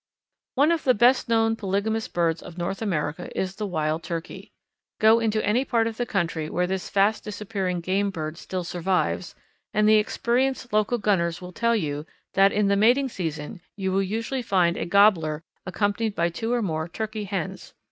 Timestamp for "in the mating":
12.51-13.09